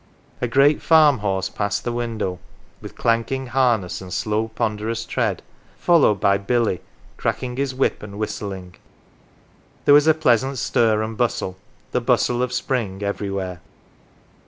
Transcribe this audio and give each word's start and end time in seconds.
A 0.41 0.47
great 0.47 0.81
farm 0.81 1.19
horse 1.19 1.47
passed 1.47 1.83
the 1.83 1.91
window, 1.91 2.39
with 2.81 2.95
clanking 2.95 3.45
harness 3.45 4.01
and 4.01 4.11
slow, 4.11 4.47
ponderous 4.47 5.05
tread, 5.05 5.43
followed 5.77 6.15
by 6.19 6.39
Billy, 6.39 6.81
cracking 7.17 7.55
his 7.55 7.75
whip 7.75 8.01
and 8.01 8.17
whistling. 8.17 8.77
'There 9.85 9.93
was 9.93 10.07
a 10.07 10.15
pleasant 10.15 10.57
stir 10.57 10.93
arid 11.03 11.17
bustle 11.17 11.55
the 11.91 12.01
bustle 12.01 12.41
of 12.41 12.51
spring 12.51 13.03
everywhere. 13.03 13.61